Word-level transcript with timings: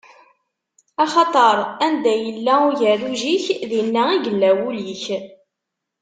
Axaṭer 1.03 1.57
anda 1.85 2.13
yella 2.23 2.55
ugerruj-ik, 2.69 3.45
dinna 3.69 4.03
i 4.15 4.17
yella 4.25 4.49
wul-ik. 4.59 5.05